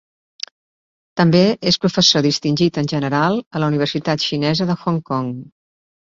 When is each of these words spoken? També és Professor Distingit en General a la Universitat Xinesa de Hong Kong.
També 1.21 1.41
és 1.71 1.77
Professor 1.83 2.23
Distingit 2.27 2.81
en 2.83 2.91
General 2.95 3.37
a 3.59 3.63
la 3.65 3.71
Universitat 3.75 4.27
Xinesa 4.31 4.69
de 4.73 4.79
Hong 4.87 5.01
Kong. 5.13 5.31